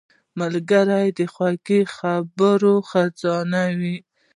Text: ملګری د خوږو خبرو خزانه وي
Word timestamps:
ملګری 0.39 1.07
د 1.17 1.19
خوږو 1.33 1.79
خبرو 1.95 2.73
خزانه 2.89 3.63
وي 3.79 3.97